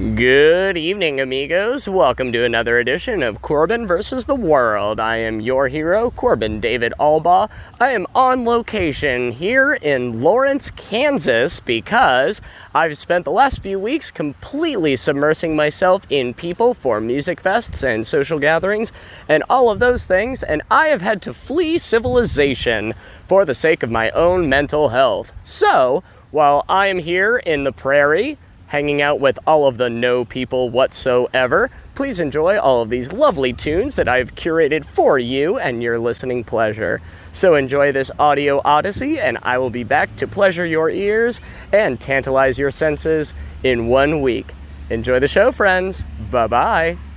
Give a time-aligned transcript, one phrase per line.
[0.00, 1.86] Good evening, amigos.
[1.86, 4.98] Welcome to another edition of Corbin versus the World.
[4.98, 7.50] I am your hero, Corbin David Albaugh.
[7.78, 12.40] I am on location here in Lawrence, Kansas, because
[12.74, 18.06] I've spent the last few weeks completely submersing myself in people for music fests and
[18.06, 18.92] social gatherings
[19.28, 22.94] and all of those things, and I have had to flee civilization
[23.28, 25.30] for the sake of my own mental health.
[25.42, 28.38] So, while I am here in the prairie,
[28.70, 31.70] hanging out with all of the no people whatsoever.
[31.94, 36.44] Please enjoy all of these lovely tunes that I've curated for you and your listening
[36.44, 37.02] pleasure.
[37.32, 41.40] So enjoy this audio odyssey, and I will be back to pleasure your ears
[41.72, 44.54] and tantalize your senses in one week.
[44.88, 46.04] Enjoy the show, friends.
[46.30, 47.09] Bye bye.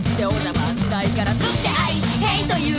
[0.00, 2.76] してお邪魔しないからつって I hate you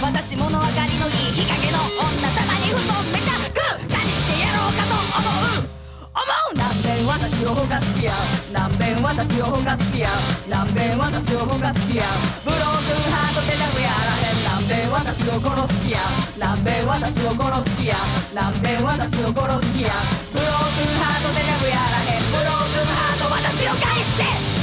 [0.00, 5.28] 私物分かりのいい日陰の女たまにふとめちゃくちゃにしてやろうかと思
[5.60, 5.74] う
[6.14, 8.12] 思う何遍私をほか好きや
[8.52, 10.08] 何遍私をほか好きや
[10.48, 12.04] 何遍私をほか好きや
[12.44, 16.00] ブロークンハートでなくやらへん何遍私を殺す気や
[16.38, 17.96] 何遍私を殺す気や
[18.34, 19.92] 何遍私を殺す気や
[20.32, 24.16] ブロークンハートでなくやらへんブロークンハート私を返し
[24.48, 24.53] て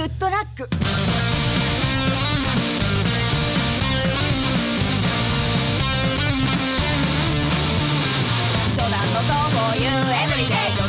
[0.00, 0.66] グッドラック。
[8.76, 9.84] 冗談のそういう。
[9.84, 10.79] エブリデイ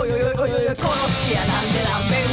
[0.00, 2.27] およよよよよこの好きやなんでなんべ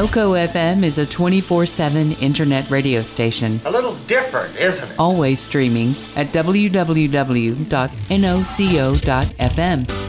[0.00, 4.98] NOCO FM is a 24 7 internet radio station, A little different, isn't it?
[4.98, 7.00] always streaming at www.noco.fm.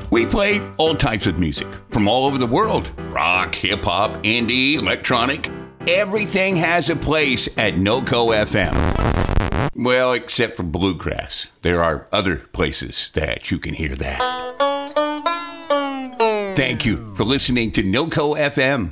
[0.10, 4.75] We play all types of music from all over the world rock, hip hop, indie,
[4.75, 5.50] electronic.
[5.89, 8.74] Everything has a place at NoCo FM.
[9.75, 11.48] Well, except for bluegrass.
[11.63, 14.21] There are other places that you can hear that.
[16.55, 18.91] Thank you for listening to NoCo FM.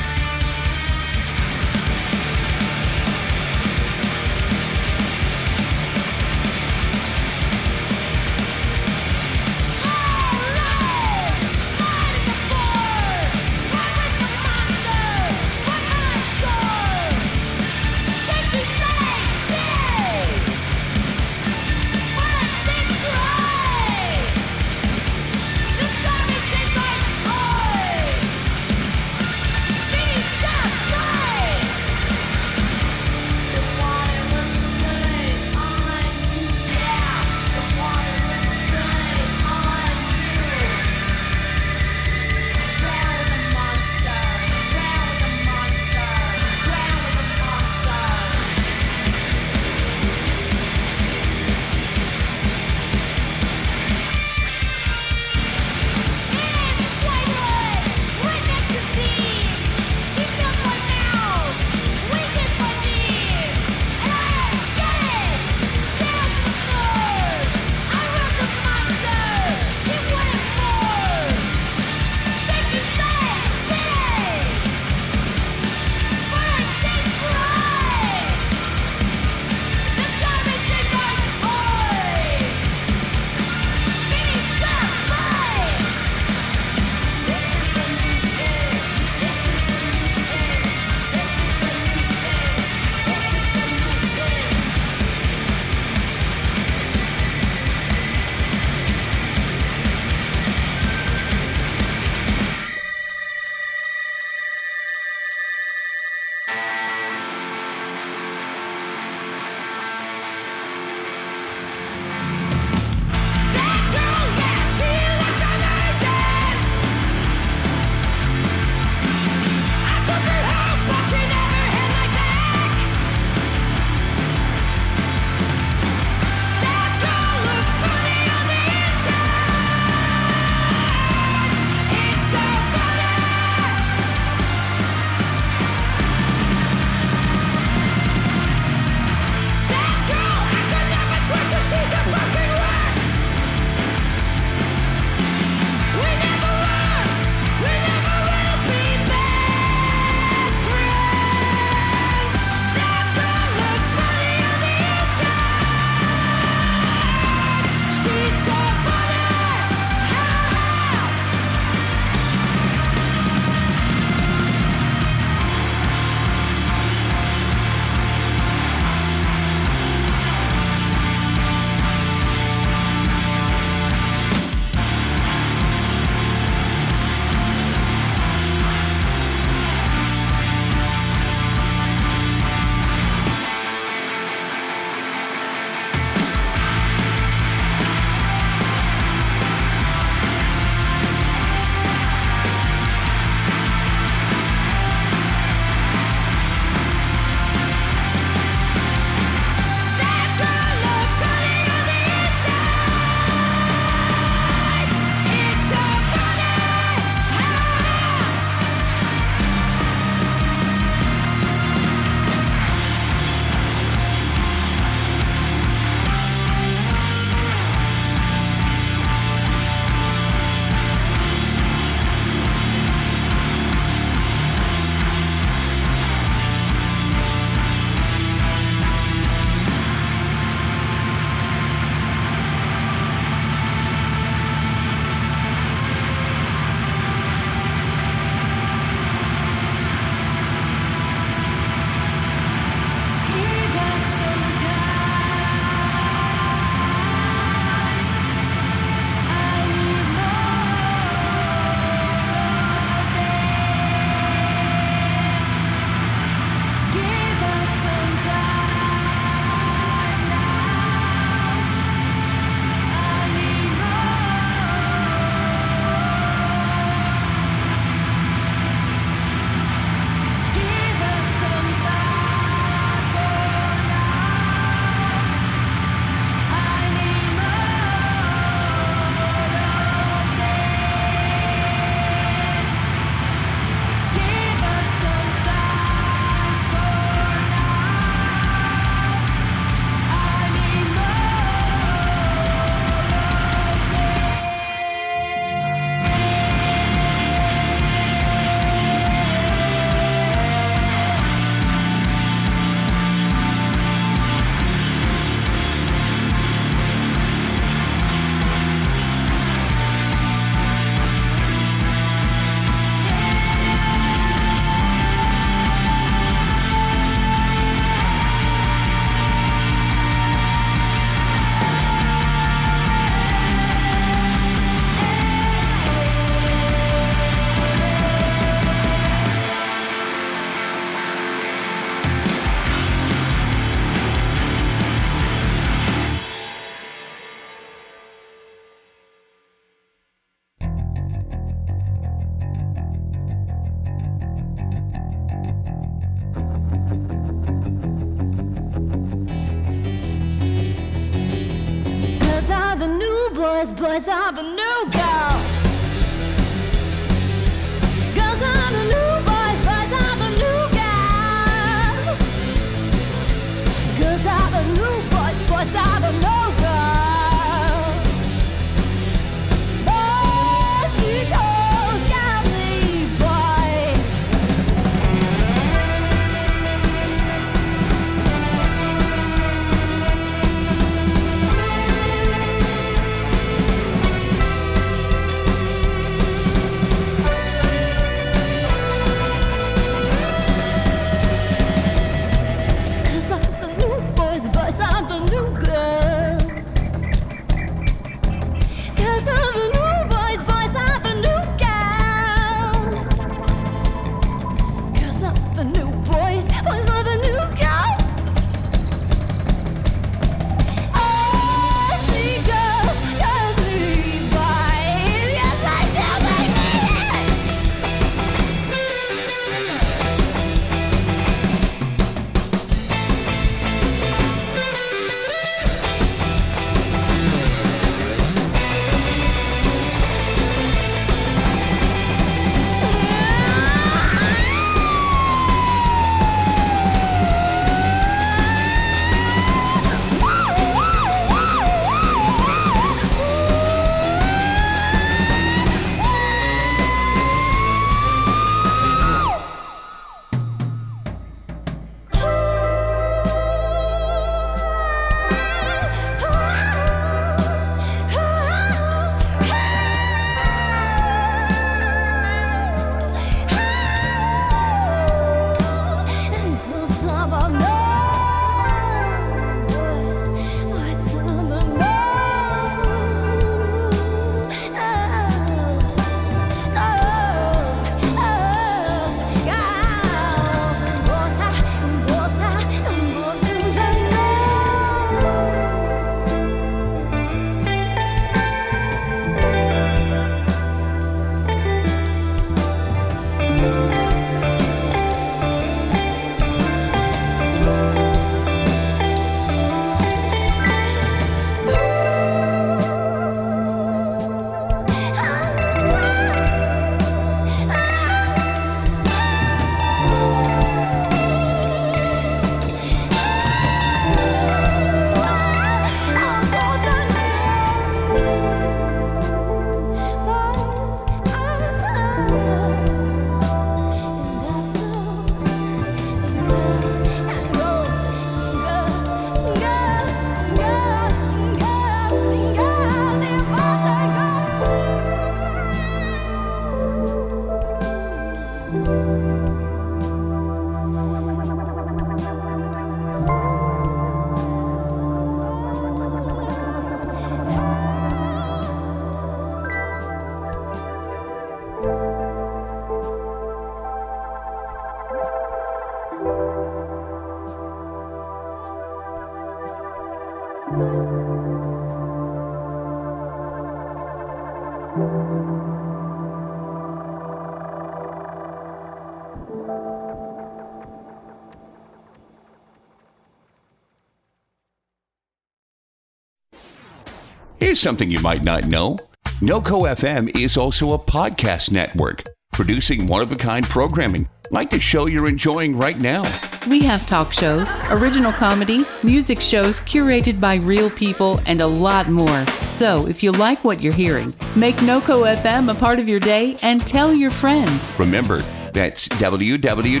[577.76, 578.96] Here's something you might not know
[579.42, 584.80] NoCo FM is also a podcast network, producing one of a kind programming like the
[584.80, 586.22] show you're enjoying right now.
[586.70, 592.08] We have talk shows, original comedy, music shows curated by real people, and a lot
[592.08, 592.46] more.
[592.62, 596.56] So, if you like what you're hearing, make NoCo FM a part of your day
[596.62, 597.94] and tell your friends.
[597.98, 598.40] Remember,
[598.72, 600.00] that's www.noco.fm.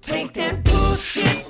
[0.00, 1.47] Take that bullshit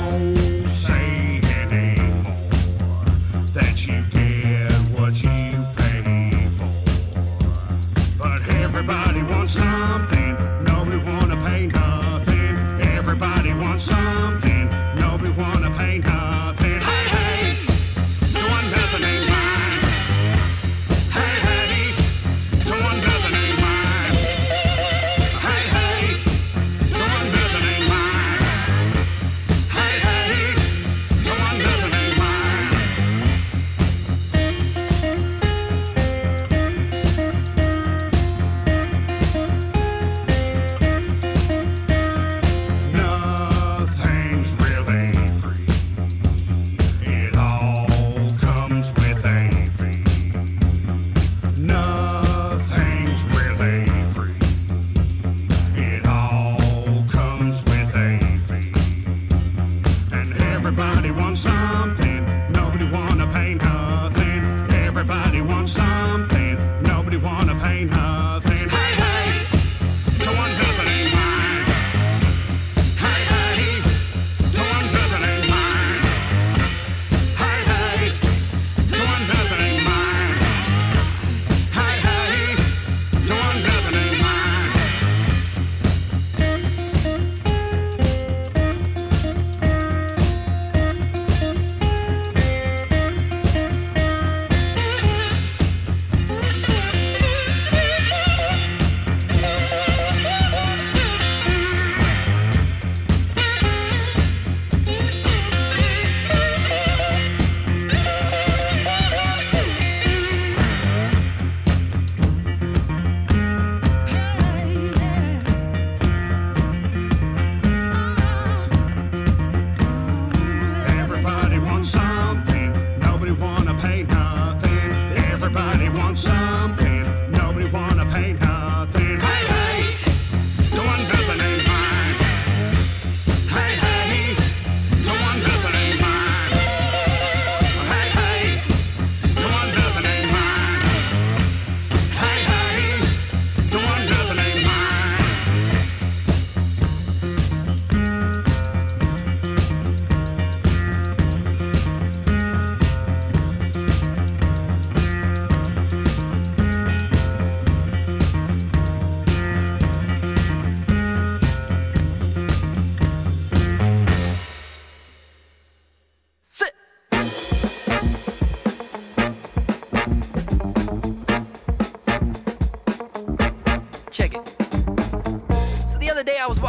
[0.00, 1.19] don't say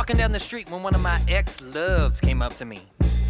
[0.02, 2.80] walking down the street when one of my ex loves came up to me.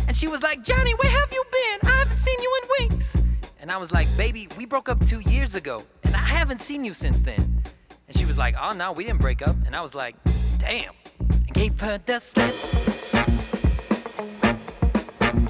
[0.08, 1.92] And she was like, Johnny, where have you been?
[1.92, 3.14] I haven't seen you in weeks.
[3.60, 6.86] And I was like, baby, we broke up two years ago, and I haven't seen
[6.86, 7.62] you since then.
[8.08, 9.54] And she was like, oh no, we didn't break up.
[9.66, 10.16] And I was like,
[10.60, 10.94] damn.
[11.20, 12.56] I gave her the slip.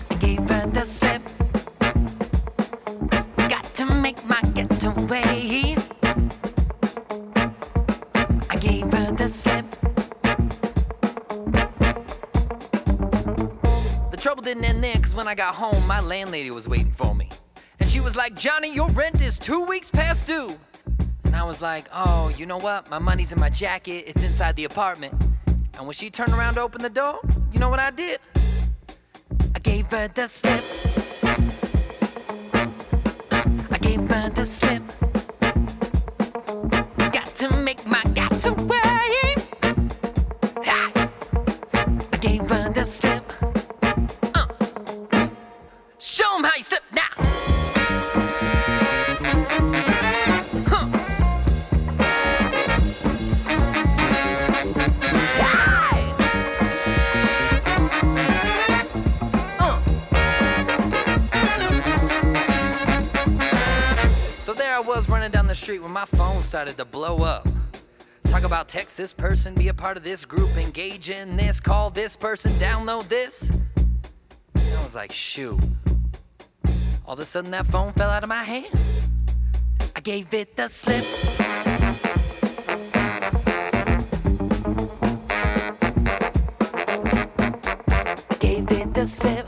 [0.09, 1.20] I gave her the slip.
[14.51, 17.29] Trouble didn't there, cause when I got home, my landlady was waiting for me.
[17.79, 20.49] And she was like, Johnny, your rent is two weeks past due.
[21.23, 22.89] And I was like, oh, you know what?
[22.89, 25.13] My money's in my jacket, it's inside the apartment.
[25.77, 27.21] And when she turned around to open the door,
[27.53, 28.19] you know what I did?
[29.55, 30.63] I gave her the slip.
[33.71, 34.83] I gave her the slip.
[66.51, 67.47] Started to blow up.
[68.25, 71.89] Talk about text this person, be a part of this group, engage in this, call
[71.89, 73.49] this person, download this.
[73.49, 75.57] And I was like, shoot.
[77.05, 78.67] All of a sudden that phone fell out of my hand.
[79.95, 81.05] I gave it the slip.
[88.29, 89.40] I gave it the slip.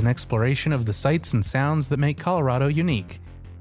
[0.00, 3.20] an exploration of the sights and sounds that make Colorado unique.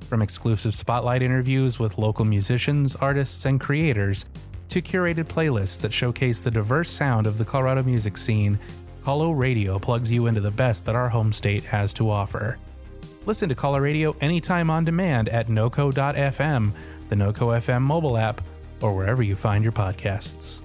[0.10, 4.26] From exclusive spotlight interviews with local musicians, artists, and creators,
[4.70, 8.58] to curated playlists that showcase the diverse sound of the Colorado music scene,
[9.04, 12.58] Colo Radio plugs you into the best that our home state has to offer.
[13.26, 16.74] Listen to Colo Radio anytime on demand at noco.fm,
[17.10, 18.42] the Noco FM mobile app,
[18.82, 20.62] or wherever you find your podcasts.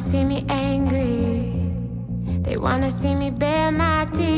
[0.00, 1.52] see me angry.
[2.42, 4.29] They wanna see me bare my teeth.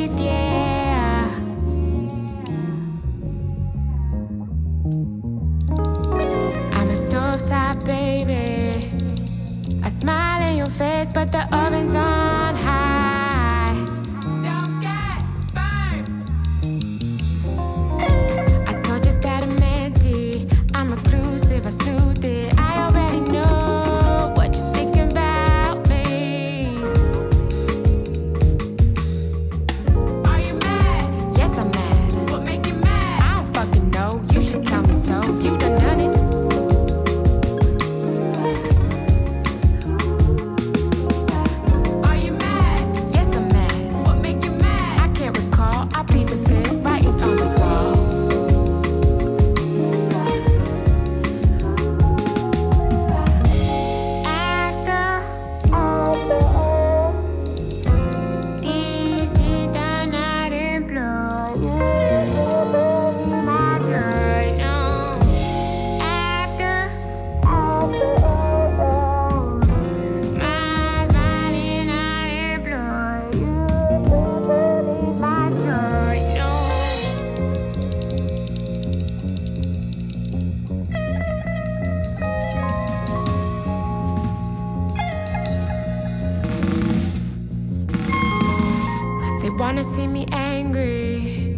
[89.63, 91.57] Wanna see me angry.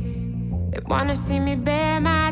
[0.71, 2.24] They wanna see me bare my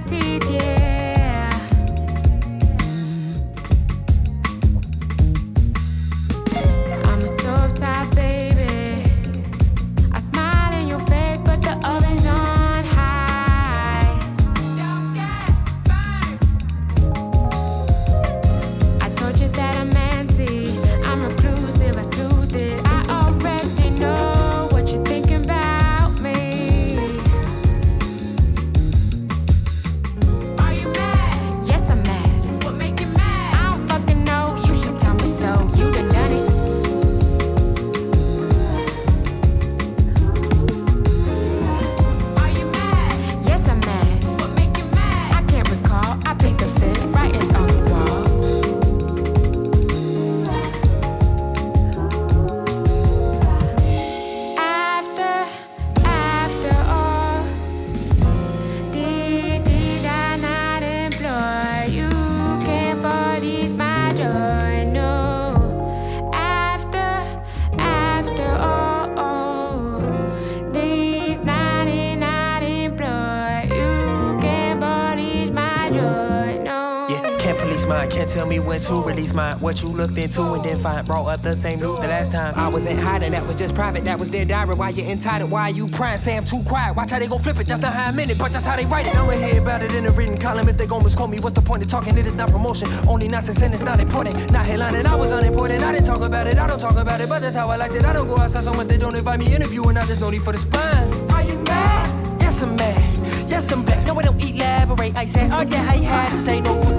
[79.63, 82.53] What you looked into and then find brought up the same loot the last time.
[82.57, 84.75] I wasn't hiding, that was just private, that was their diary.
[84.75, 85.53] Why you entitled?
[85.53, 86.19] Why you crying?
[86.19, 86.97] Say I'm too quiet.
[86.97, 87.69] Watch how they gon' flip it.
[87.69, 89.17] That's not how I meant it, but that's how they write it.
[89.17, 90.69] I'ma hear about it in a written column.
[90.69, 92.19] If they gon' misquote me, what's the point of talking?
[92.19, 92.89] It is not promotion.
[93.07, 94.35] Only nonsense and it's not important.
[94.51, 95.85] Not headlining, I was unimportant.
[95.85, 97.95] I didn't talk about it, I don't talk about it, but that's how I liked
[97.95, 98.05] it.
[98.05, 99.97] I don't go outside so much they don't invite me interviewing.
[99.97, 101.31] I just no need for the spine.
[101.31, 102.43] Are you mad?
[102.43, 103.49] Yes, I'm mad.
[103.49, 104.05] Yes, I'm black.
[104.09, 105.17] No, I don't elaborate.
[105.17, 106.92] I said, oh yeah, I had to say no.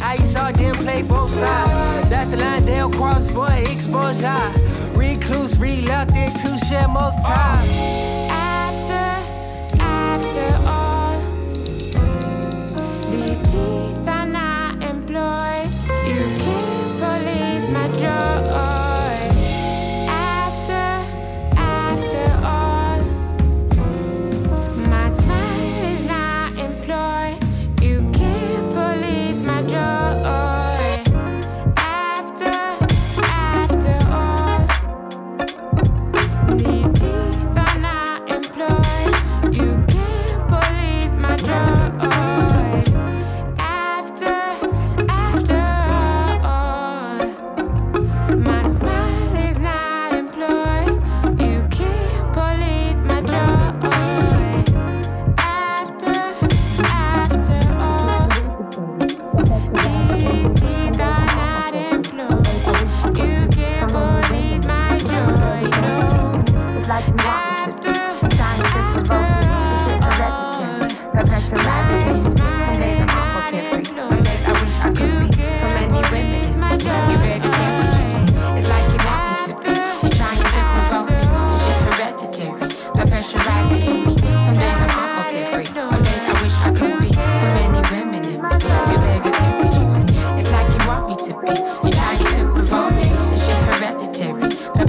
[0.00, 2.08] I saw them play both sides.
[2.10, 4.52] That's the line they'll cross for exposure.
[4.94, 8.35] Recluse, reluctant to share most time.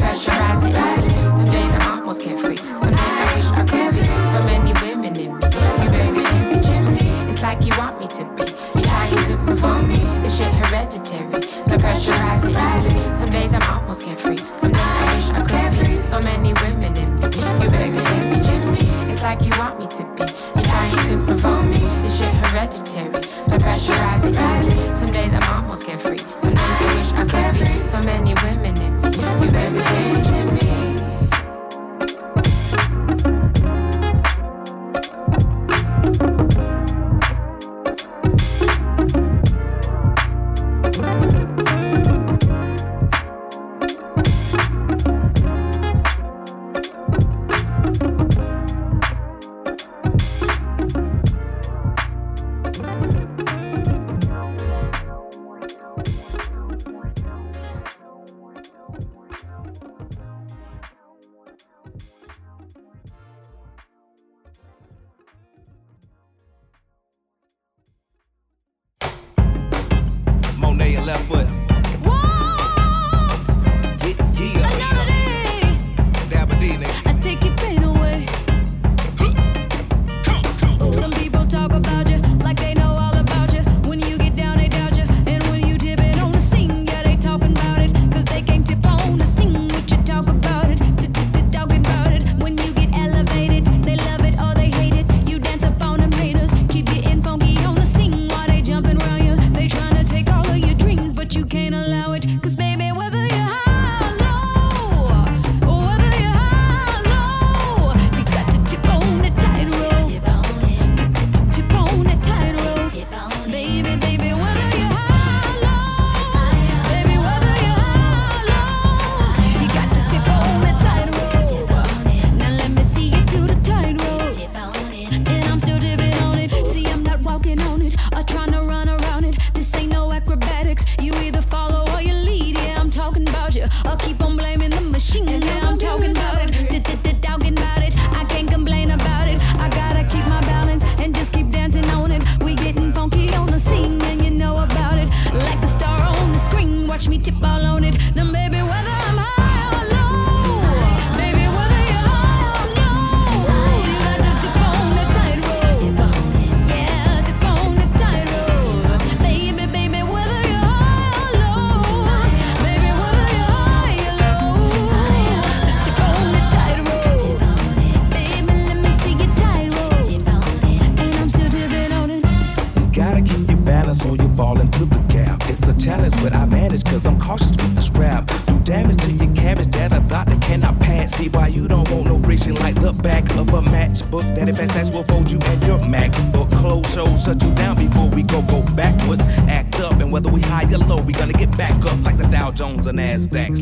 [0.07, 1.35] Rising, rising.
[1.35, 2.57] Some days I'm almost carefree.
[2.57, 4.05] Some days I wish I could be.
[4.31, 5.45] So many women in me.
[5.83, 7.07] You beggars can't be choosy.
[7.29, 8.45] It's like you want me to be.
[8.73, 9.95] You're trying to perform me.
[10.21, 13.13] This shit hereditary, the rising, rising.
[13.13, 14.37] Some days I'm almost carefree.
[14.53, 16.01] Some days I wish I could be.
[16.01, 17.25] So many women in me.
[17.61, 18.86] You beggars can't be choosy.
[19.27, 20.23] Like you want me to be.
[20.55, 21.79] You're trying to provoke me.
[22.01, 24.95] This shit hereditary, the pressure rising, rising.
[24.95, 26.19] Some days I'm almost carefree.
[26.37, 27.83] Some days I wish I could be.
[27.83, 29.07] So many women in me.
[29.43, 30.76] You beggars can't be choosy.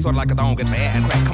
[0.05, 1.24] Sort of like a thong get your hand crack.